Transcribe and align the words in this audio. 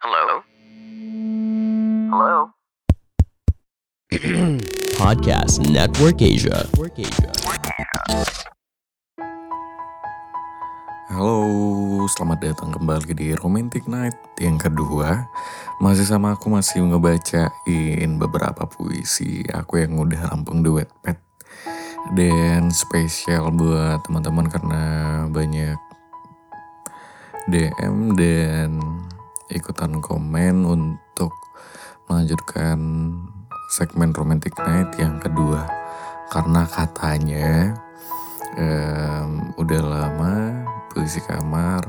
Hello? 0.00 0.40
Hello? 2.08 2.56
Podcast 4.96 5.60
Network 5.68 6.24
Asia. 6.24 6.64
Halo, 11.12 11.44
selamat 12.08 12.38
datang 12.40 12.72
kembali 12.72 13.12
di 13.12 13.36
Romantic 13.36 13.84
Night 13.92 14.16
yang 14.40 14.56
kedua. 14.56 15.28
Masih 15.84 16.08
sama 16.08 16.32
aku 16.32 16.48
masih 16.48 16.80
ngebacain 16.80 18.10
beberapa 18.16 18.64
puisi 18.72 19.44
aku 19.52 19.84
yang 19.84 20.00
udah 20.00 20.32
rampung 20.32 20.64
di 20.64 20.80
Wattpad. 20.80 21.20
Dan 22.16 22.72
spesial 22.72 23.52
buat 23.52 24.00
teman-teman 24.08 24.48
karena 24.48 24.82
banyak 25.28 25.76
DM 27.52 28.16
dan 28.16 28.80
ikutan 29.54 29.98
komen 29.98 30.62
untuk 30.66 31.34
melanjutkan 32.10 32.78
segmen 33.70 34.10
Romantic 34.10 34.54
Night 34.58 34.94
yang 34.98 35.22
kedua. 35.22 35.66
Karena 36.30 36.66
katanya 36.66 37.74
em, 38.58 39.54
udah 39.58 39.82
lama 39.82 40.34
puisi 40.90 41.22
kamar 41.22 41.82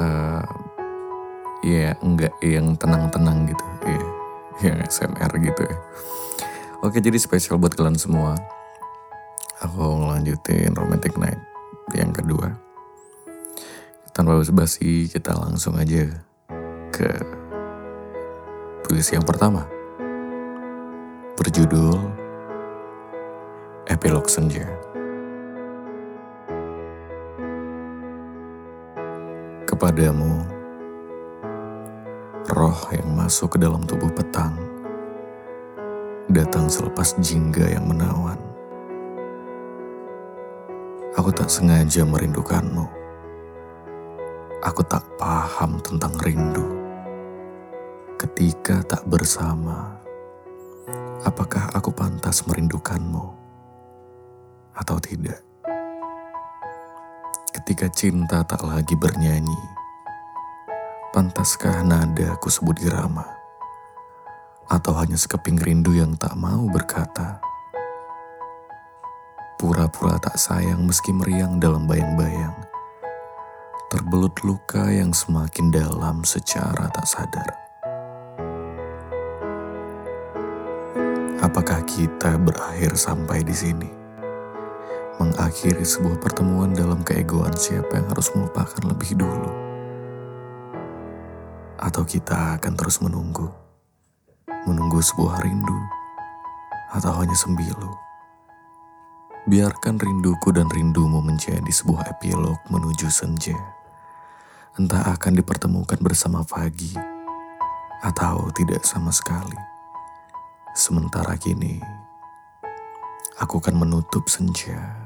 eh, 0.00 0.44
ya 1.64 1.96
enggak 2.04 2.32
yang 2.44 2.76
tenang-tenang 2.76 3.48
gitu 3.48 3.64
ya 3.88 4.02
yang 4.68 4.78
SMR 4.84 5.32
gitu 5.40 5.62
ya. 5.64 5.76
Oke 6.82 6.98
jadi 6.98 7.16
spesial 7.16 7.56
buat 7.56 7.72
kalian 7.72 7.96
semua. 7.96 8.34
Aku 9.62 9.78
ngelanjutin 9.78 10.74
romantic 10.74 11.14
night 11.16 11.38
yang 11.94 12.10
kedua. 12.10 12.58
Tanpa 14.12 14.36
basa-basi 14.36 15.08
kita 15.08 15.32
langsung 15.32 15.78
aja 15.78 16.31
ke 16.92 17.08
puisi 18.84 19.16
yang 19.16 19.24
pertama 19.24 19.64
berjudul 21.40 21.96
Epilog 23.88 24.28
Senja. 24.28 24.68
Kepadamu, 29.64 30.44
roh 32.52 32.80
yang 32.92 33.08
masuk 33.16 33.56
ke 33.56 33.58
dalam 33.58 33.82
tubuh 33.88 34.12
petang, 34.12 34.54
datang 36.28 36.68
selepas 36.68 37.16
jingga 37.24 37.72
yang 37.72 37.88
menawan. 37.88 38.36
Aku 41.16 41.32
tak 41.32 41.48
sengaja 41.48 42.04
merindukanmu. 42.04 42.84
Aku 44.62 44.80
tak 44.86 45.02
paham 45.18 45.82
tentang 45.82 46.14
rindu. 46.22 46.81
Ketika 48.22 48.86
tak 48.86 49.02
bersama, 49.10 49.98
apakah 51.26 51.74
aku 51.74 51.90
pantas 51.90 52.46
merindukanmu 52.46 53.34
atau 54.78 54.94
tidak? 55.02 55.42
Ketika 57.50 57.90
cinta 57.90 58.46
tak 58.46 58.62
lagi 58.62 58.94
bernyanyi, 58.94 59.58
pantaskah 61.10 61.82
nada 61.82 62.38
aku 62.38 62.46
sebut 62.46 62.78
irama? 62.86 63.26
Atau 64.70 64.94
hanya 65.02 65.18
sekeping 65.18 65.58
rindu 65.58 65.90
yang 65.98 66.14
tak 66.14 66.38
mau 66.38 66.62
berkata? 66.70 67.42
Pura-pura 69.58 70.22
tak 70.22 70.38
sayang 70.38 70.86
meski 70.86 71.10
meriang 71.10 71.58
dalam 71.58 71.90
bayang-bayang. 71.90 72.54
Terbelut 73.90 74.38
luka 74.46 74.94
yang 74.94 75.10
semakin 75.10 75.74
dalam 75.74 76.22
secara 76.22 76.86
tak 76.94 77.10
sadar. 77.10 77.61
Apakah 81.52 81.84
kita 81.84 82.40
berakhir 82.40 82.96
sampai 82.96 83.44
di 83.44 83.52
sini? 83.52 84.02
mengakhiri 85.22 85.86
sebuah 85.86 86.18
pertemuan 86.18 86.74
dalam 86.74 87.06
keegoan 87.06 87.54
siapa 87.54 87.94
yang 87.94 88.10
harus 88.10 88.34
melupakan 88.34 88.82
lebih 88.82 89.14
dulu. 89.14 89.50
Atau 91.78 92.02
kita 92.02 92.58
akan 92.58 92.72
terus 92.74 92.98
menunggu, 92.98 93.46
menunggu 94.66 94.98
sebuah 94.98 95.46
rindu, 95.46 95.78
atau 96.90 97.14
hanya 97.22 97.38
sembilu. 97.38 97.90
Biarkan 99.46 99.98
rinduku 99.98 100.54
dan 100.54 100.70
rindumu 100.70 101.18
menjadi 101.18 101.70
sebuah 101.70 102.18
epilog 102.18 102.58
menuju 102.70 103.10
senja. 103.10 103.58
Entah 104.78 105.06
akan 105.14 105.38
dipertemukan 105.38 105.98
bersama 106.02 106.46
pagi, 106.46 106.94
atau 108.02 108.50
tidak 108.54 108.86
sama 108.86 109.10
sekali. 109.10 109.71
Sementara 110.72 111.36
kini, 111.36 111.84
aku 113.36 113.60
akan 113.60 113.84
menutup 113.84 114.24
senja 114.24 115.04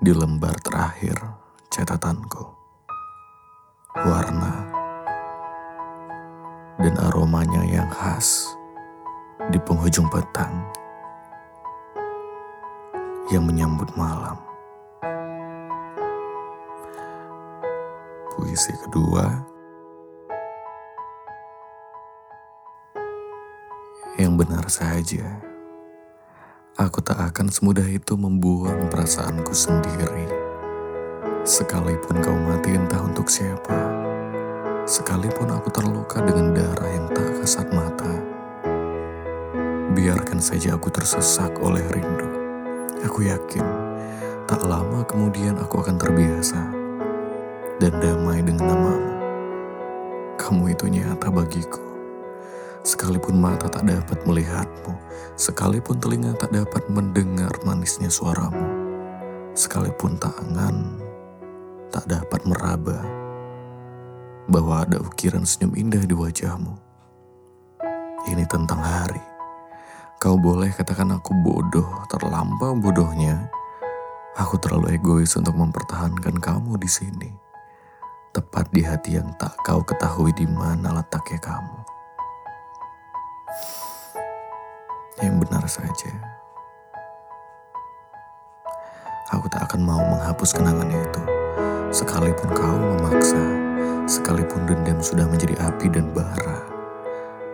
di 0.00 0.08
lembar 0.08 0.56
terakhir 0.64 1.20
catatanku. 1.68 2.48
Warna 3.92 4.56
dan 6.80 6.96
aromanya 6.96 7.60
yang 7.68 7.92
khas 7.92 8.56
di 9.52 9.60
penghujung 9.60 10.08
petang 10.08 10.64
yang 13.28 13.44
menyambut 13.44 13.92
malam. 14.00 14.40
Puisi 18.32 18.72
kedua 18.80 19.49
benar 24.40 24.64
saja. 24.72 25.36
Aku 26.80 27.04
tak 27.04 27.20
akan 27.20 27.52
semudah 27.52 27.84
itu 27.84 28.16
membuang 28.16 28.88
perasaanku 28.88 29.52
sendiri. 29.52 30.32
Sekalipun 31.44 32.24
kau 32.24 32.32
mati 32.48 32.72
entah 32.72 33.04
untuk 33.04 33.28
siapa. 33.28 33.76
Sekalipun 34.88 35.52
aku 35.52 35.68
terluka 35.68 36.24
dengan 36.24 36.56
darah 36.56 36.88
yang 36.88 37.12
tak 37.12 37.28
kasat 37.44 37.68
mata. 37.68 38.08
Biarkan 39.92 40.40
saja 40.40 40.72
aku 40.80 40.88
tersesak 40.88 41.60
oleh 41.60 41.84
rindu. 41.92 42.28
Aku 43.04 43.28
yakin 43.28 43.64
tak 44.48 44.64
lama 44.64 45.04
kemudian 45.04 45.60
aku 45.60 45.84
akan 45.84 46.00
terbiasa 46.00 46.64
dan 47.76 47.92
damai 48.00 48.40
dengan 48.40 48.72
namamu. 48.72 49.12
Kamu 50.40 50.72
itu 50.72 50.88
nyata 50.88 51.28
bagiku. 51.28 51.89
Sekalipun 52.80 53.36
mata 53.36 53.68
tak 53.68 53.84
dapat 53.84 54.24
melihatmu, 54.24 54.96
sekalipun 55.36 56.00
telinga 56.00 56.32
tak 56.40 56.48
dapat 56.48 56.80
mendengar 56.88 57.52
manisnya 57.60 58.08
suaramu, 58.08 58.64
sekalipun 59.52 60.16
tangan 60.16 60.96
tak 61.92 62.08
dapat 62.08 62.40
meraba 62.48 63.04
bahwa 64.48 64.80
ada 64.80 64.96
ukiran 64.96 65.44
senyum 65.44 65.76
indah 65.76 66.00
di 66.08 66.16
wajahmu. 66.16 66.72
Ini 68.32 68.48
tentang 68.48 68.80
hari. 68.80 69.20
Kau 70.16 70.40
boleh 70.40 70.72
katakan 70.72 71.12
aku 71.12 71.36
bodoh, 71.36 72.08
terlampau 72.08 72.80
bodohnya. 72.80 73.44
Aku 74.40 74.56
terlalu 74.56 74.96
egois 74.96 75.36
untuk 75.36 75.52
mempertahankan 75.52 76.40
kamu 76.40 76.80
di 76.80 76.88
sini. 76.88 77.28
Tepat 78.32 78.72
di 78.72 78.80
hati 78.88 79.20
yang 79.20 79.36
tak 79.36 79.52
kau 79.68 79.84
ketahui 79.84 80.32
di 80.32 80.48
mana 80.48 80.96
letaknya 80.96 81.40
kamu. 81.44 81.89
Yang 85.20 85.36
benar 85.36 85.64
saja. 85.68 86.12
Aku 89.30 89.46
tak 89.46 89.70
akan 89.70 89.86
mau 89.86 90.02
menghapus 90.02 90.50
kenangannya 90.58 90.98
itu, 91.06 91.22
sekalipun 91.94 92.50
kau 92.50 92.74
memaksa, 92.74 93.38
sekalipun 94.10 94.66
dendam 94.66 94.98
sudah 94.98 95.22
menjadi 95.30 95.54
api 95.70 95.86
dan 95.86 96.10
bara, 96.10 96.66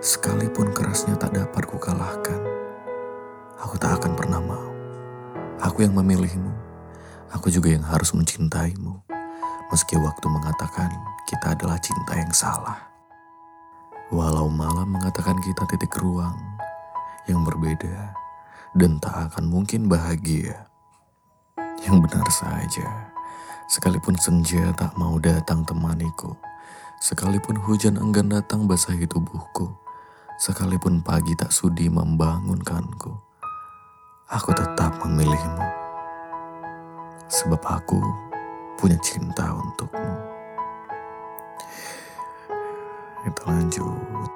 sekalipun 0.01 0.73
kerasnya 0.73 1.21
tak 1.21 1.37
dapat 1.37 1.69
kukalahkan. 1.69 2.41
Aku 3.61 3.77
tak 3.77 4.01
akan 4.01 4.17
pernah 4.17 4.41
mau. 4.41 4.73
Aku 5.61 5.85
yang 5.85 5.93
memilihmu, 5.93 6.53
aku 7.29 7.53
juga 7.53 7.73
yang 7.73 7.85
harus 7.85 8.17
mencintaimu, 8.17 8.97
meski 9.69 10.01
waktu 10.01 10.27
mengatakan 10.33 10.89
kita 11.29 11.53
adalah 11.53 11.77
cinta 11.77 12.13
yang 12.17 12.33
salah. 12.33 12.89
Walau 14.09 14.49
malam 14.49 14.97
mengatakan 14.97 15.37
kita 15.45 15.67
titik 15.69 15.93
ruang, 16.01 16.56
yang 17.27 17.43
berbeda 17.43 18.15
dan 18.75 18.99
tak 19.03 19.31
akan 19.31 19.51
mungkin 19.51 19.91
bahagia. 19.91 20.67
Yang 21.85 21.97
benar 22.09 22.27
saja, 22.33 22.89
sekalipun 23.69 24.17
senja 24.17 24.73
tak 24.75 24.97
mau 24.97 25.21
datang 25.21 25.63
temaniku, 25.63 26.35
sekalipun 27.03 27.59
hujan 27.63 28.01
enggan 28.01 28.33
datang 28.33 28.65
basahi 28.65 29.05
tubuhku, 29.07 29.71
sekalipun 30.41 31.05
pagi 31.05 31.37
tak 31.37 31.53
sudi 31.53 31.87
membangunkanku, 31.93 33.13
aku 34.33 34.51
tetap 34.57 34.99
memilihmu. 35.05 35.67
Sebab 37.27 37.59
aku 37.67 37.99
punya 38.79 38.97
cinta 39.03 39.51
untukmu. 39.51 40.37
kita 43.27 43.43
lanjut. 43.51 44.31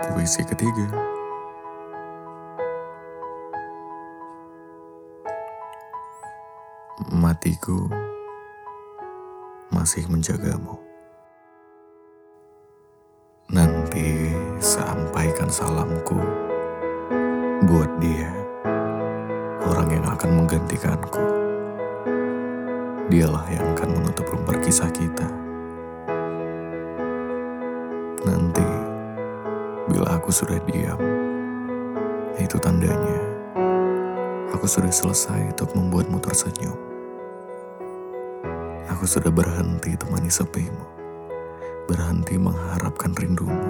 Puisi 0.00 0.40
ketiga. 0.40 1.17
Matiku 6.98 7.86
masih 9.70 10.02
menjagamu. 10.10 10.74
Nanti 13.54 14.34
sampaikan 14.58 15.46
salamku 15.46 16.18
buat 17.70 17.86
dia, 18.02 18.34
orang 19.62 19.94
yang 19.94 20.06
akan 20.10 20.42
menggantikanku. 20.42 21.22
Dialah 23.14 23.46
yang 23.46 23.78
akan 23.78 23.88
menutup 23.94 24.26
lembar 24.34 24.58
kisah 24.58 24.90
kita. 24.90 25.30
Nanti, 28.26 28.66
bila 29.86 30.18
aku 30.18 30.34
sudah 30.34 30.58
diam, 30.66 30.98
itu 32.42 32.58
tandanya 32.58 33.22
aku 34.50 34.66
sudah 34.66 34.90
selesai 34.90 35.54
untuk 35.54 35.70
membuatmu 35.78 36.18
tersenyum. 36.18 36.87
Aku 38.88 39.04
sudah 39.04 39.28
berhenti 39.28 39.92
temani 40.00 40.32
sepimu, 40.32 40.84
berhenti 41.84 42.40
mengharapkan 42.40 43.12
rindumu. 43.12 43.68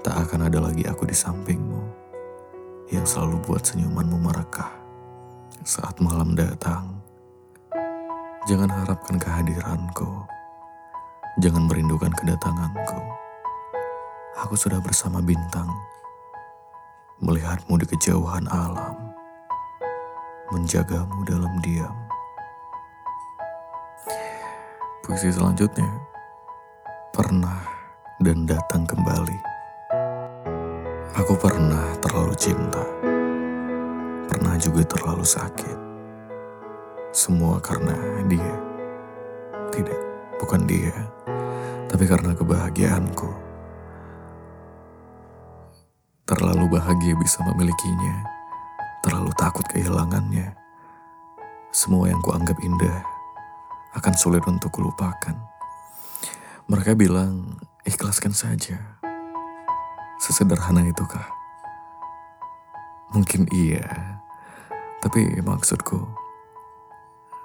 Tak 0.00 0.24
akan 0.24 0.48
ada 0.48 0.56
lagi 0.64 0.88
aku 0.88 1.04
di 1.04 1.12
sampingmu 1.12 1.84
yang 2.88 3.04
selalu 3.04 3.44
buat 3.44 3.60
senyumanmu 3.60 4.24
merekah 4.24 4.72
saat 5.68 6.00
malam 6.00 6.32
datang. 6.32 6.96
Jangan 8.48 8.72
harapkan 8.72 9.20
kehadiranku, 9.20 10.08
jangan 11.44 11.68
merindukan 11.68 12.12
kedatanganku. 12.16 13.00
Aku 14.44 14.56
sudah 14.56 14.80
bersama 14.80 15.20
bintang, 15.20 15.68
melihatmu 17.20 17.76
di 17.80 17.86
kejauhan 17.88 18.48
alam, 18.48 18.96
menjagamu 20.52 21.20
dalam 21.28 21.52
diam. 21.60 22.03
Puisi 25.14 25.30
selanjutnya 25.30 25.86
pernah 27.14 27.62
dan 28.18 28.50
datang 28.50 28.82
kembali. 28.82 29.38
Aku 31.22 31.38
pernah 31.38 31.94
terlalu 32.02 32.34
cinta, 32.34 32.82
pernah 34.26 34.58
juga 34.58 34.82
terlalu 34.82 35.22
sakit. 35.22 35.78
Semua 37.14 37.62
karena 37.62 37.94
dia, 38.26 38.54
tidak, 39.70 40.02
bukan 40.42 40.66
dia, 40.66 40.90
tapi 41.86 42.10
karena 42.10 42.34
kebahagiaanku. 42.34 43.30
Terlalu 46.26 46.74
bahagia 46.74 47.14
bisa 47.22 47.38
memilikinya, 47.46 48.18
terlalu 49.06 49.30
takut 49.38 49.62
kehilangannya. 49.70 50.58
Semua 51.70 52.10
yang 52.10 52.18
kuanggap 52.18 52.58
indah 52.66 53.13
akan 53.94 54.14
sulit 54.18 54.42
untuk 54.46 54.74
kulupakan. 54.74 55.38
Mereka 56.66 56.98
bilang, 56.98 57.60
ikhlaskan 57.86 58.34
saja. 58.34 58.98
Sesederhana 60.18 60.82
itukah? 60.88 61.28
Mungkin 63.14 63.46
iya, 63.54 64.18
tapi 64.98 65.38
maksudku, 65.38 66.00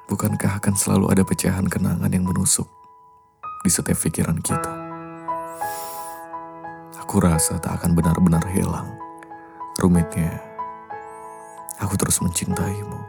bukankah 0.10 0.58
akan 0.58 0.74
selalu 0.74 1.14
ada 1.14 1.22
pecahan 1.22 1.68
kenangan 1.68 2.10
yang 2.10 2.26
menusuk 2.26 2.66
di 3.62 3.70
setiap 3.70 4.00
pikiran 4.00 4.40
kita? 4.42 4.74
Aku 7.04 7.22
rasa 7.22 7.60
tak 7.62 7.84
akan 7.84 7.94
benar-benar 7.94 8.42
hilang. 8.50 8.90
Rumitnya, 9.78 10.40
aku 11.78 11.94
terus 12.00 12.18
mencintaimu. 12.24 13.02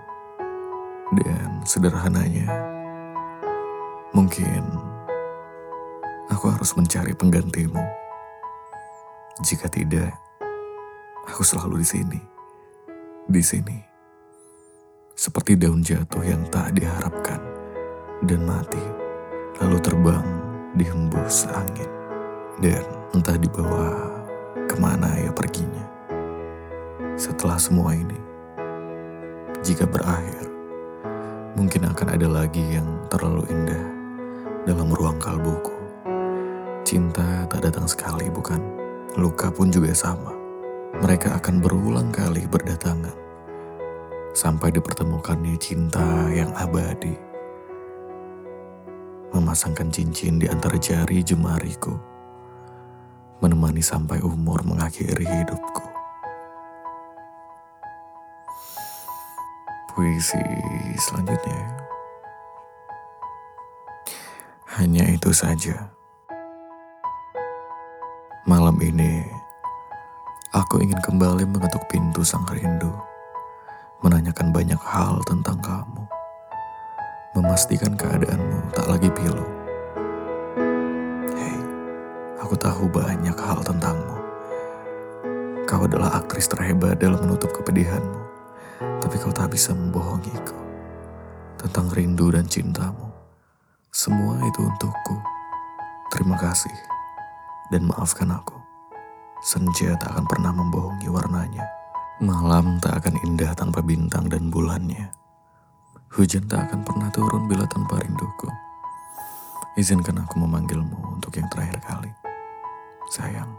Dan 1.15 1.63
sederhananya, 1.65 2.47
Mungkin 4.11 4.67
aku 6.27 6.51
harus 6.51 6.75
mencari 6.75 7.15
penggantimu. 7.15 7.79
Jika 9.39 9.71
tidak, 9.71 10.11
aku 11.31 11.47
selalu 11.47 11.79
di 11.79 11.87
sini. 11.87 12.21
Di 13.31 13.39
sini. 13.39 13.79
Seperti 15.15 15.55
daun 15.55 15.87
jatuh 15.87 16.27
yang 16.27 16.43
tak 16.51 16.75
diharapkan 16.75 17.39
dan 18.27 18.43
mati, 18.43 18.83
lalu 19.63 19.79
terbang 19.79 20.27
dihembus 20.75 21.47
angin. 21.55 21.91
Dan 22.59 22.83
entah 23.15 23.39
dibawa 23.39 24.11
ke 24.67 24.75
mana 24.83 25.23
ya 25.23 25.31
perginya. 25.31 25.87
Setelah 27.15 27.63
semua 27.63 27.95
ini, 27.95 28.19
jika 29.63 29.87
berakhir, 29.87 30.51
mungkin 31.55 31.87
akan 31.95 32.09
ada 32.11 32.27
lagi 32.27 32.75
yang 32.75 32.91
terlalu 33.07 33.47
indah 33.55 34.00
dalam 34.69 34.93
ruang 34.93 35.17
kalbuku. 35.17 35.73
Cinta 36.85 37.49
tak 37.49 37.65
datang 37.65 37.89
sekali, 37.89 38.29
bukan? 38.29 38.61
Luka 39.17 39.49
pun 39.49 39.73
juga 39.73 39.95
sama. 39.97 40.35
Mereka 41.01 41.39
akan 41.41 41.65
berulang 41.65 42.13
kali 42.13 42.45
berdatangan. 42.45 43.17
Sampai 44.37 44.71
dipertemukannya 44.71 45.57
cinta 45.57 46.03
yang 46.31 46.53
abadi. 46.55 47.15
Memasangkan 49.31 49.89
cincin 49.91 50.43
di 50.43 50.47
antara 50.51 50.77
jari 50.77 51.23
jemariku. 51.23 51.95
Menemani 53.41 53.81
sampai 53.81 54.21
umur 54.21 54.61
mengakhiri 54.67 55.25
hidupku. 55.25 55.87
Puisi 59.91 60.43
selanjutnya 61.01 61.80
hanya 64.81 65.05
itu 65.13 65.29
saja. 65.29 65.93
Malam 68.49 68.81
ini, 68.81 69.29
aku 70.57 70.81
ingin 70.81 70.97
kembali 71.05 71.45
mengetuk 71.45 71.85
pintu 71.93 72.25
sang 72.25 72.49
rindu, 72.49 72.89
menanyakan 74.01 74.49
banyak 74.49 74.81
hal 74.81 75.21
tentang 75.29 75.61
kamu, 75.61 76.01
memastikan 77.37 77.93
keadaanmu 77.93 78.73
tak 78.73 78.89
lagi 78.89 79.13
pilu. 79.13 79.45
Hei, 81.37 81.61
aku 82.41 82.57
tahu 82.57 82.89
banyak 82.89 83.37
hal 83.37 83.61
tentangmu. 83.61 84.17
Kau 85.69 85.85
adalah 85.85 86.25
aktris 86.25 86.49
terhebat 86.49 86.97
dalam 86.97 87.21
menutup 87.21 87.53
kepedihanmu, 87.53 88.21
tapi 89.05 89.21
kau 89.21 89.29
tak 89.29 89.53
bisa 89.53 89.77
membohongiku 89.77 90.57
tentang 91.61 91.93
rindu 91.93 92.33
dan 92.33 92.49
cintamu. 92.49 93.10
Semua 93.91 94.39
itu 94.47 94.63
untukku. 94.63 95.19
Terima 96.15 96.39
kasih 96.39 96.71
dan 97.75 97.91
maafkan 97.91 98.31
aku. 98.31 98.55
Senja 99.43 99.99
tak 99.99 100.15
akan 100.15 100.31
pernah 100.31 100.55
membohongi 100.55 101.11
warnanya. 101.11 101.67
Malam 102.23 102.79
tak 102.79 103.03
akan 103.03 103.19
indah 103.27 103.51
tanpa 103.51 103.83
bintang 103.83 104.31
dan 104.31 104.47
bulannya. 104.47 105.11
Hujan 106.15 106.47
tak 106.47 106.71
akan 106.71 106.87
pernah 106.87 107.11
turun 107.11 107.51
bila 107.51 107.67
tanpa 107.67 107.99
rinduku. 107.99 108.47
Izinkan 109.75 110.23
aku 110.23 110.39
memanggilmu 110.39 111.19
untuk 111.19 111.35
yang 111.35 111.51
terakhir 111.51 111.83
kali. 111.83 112.15
Sayang. 113.11 113.51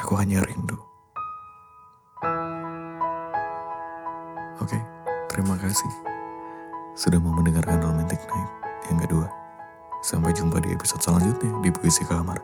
Aku 0.00 0.16
hanya 0.16 0.40
rindu. 0.40 0.80
Oke, 4.64 4.80
terima 5.28 5.60
kasih 5.60 6.13
sudah 6.94 7.18
mau 7.18 7.34
mendengarkan 7.34 7.82
Romantic 7.82 8.22
Night 8.30 8.50
yang 8.90 8.98
kedua. 9.02 9.26
Sampai 10.04 10.30
jumpa 10.36 10.62
di 10.62 10.70
episode 10.70 11.02
selanjutnya 11.02 11.50
di 11.64 11.70
Puisi 11.74 12.04
Kamar. 12.06 12.38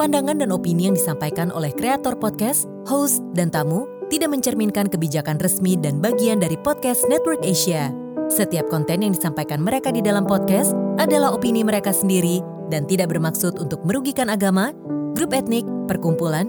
Pandangan 0.00 0.40
dan 0.40 0.48
opini 0.48 0.88
yang 0.88 0.96
disampaikan 0.96 1.52
oleh 1.52 1.76
kreator 1.76 2.16
podcast, 2.16 2.64
host, 2.88 3.20
dan 3.36 3.52
tamu 3.52 3.84
tidak 4.08 4.32
mencerminkan 4.32 4.88
kebijakan 4.88 5.36
resmi 5.36 5.76
dan 5.76 6.00
bagian 6.00 6.40
dari 6.40 6.56
podcast 6.56 7.04
Network 7.04 7.44
Asia. 7.44 7.92
Setiap 8.32 8.70
konten 8.72 9.04
yang 9.04 9.12
disampaikan 9.12 9.60
mereka 9.60 9.92
di 9.92 10.00
dalam 10.00 10.24
podcast 10.24 10.72
adalah 10.96 11.36
opini 11.36 11.60
mereka 11.60 11.92
sendiri 11.92 12.40
dan 12.72 12.88
tidak 12.88 13.12
bermaksud 13.12 13.60
untuk 13.60 13.84
merugikan 13.84 14.32
agama, 14.32 14.72
grup 15.12 15.36
etnik, 15.36 15.68
perkumpulan, 15.84 16.48